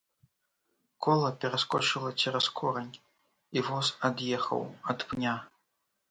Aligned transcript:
Кола 1.05 1.27
пераскочыла 1.41 2.09
цераз 2.23 2.47
корань, 2.59 2.89
і 3.61 3.63
воз 3.67 3.87
ад'ехаў 4.09 4.63
ад 4.95 4.99
пня. 5.13 5.35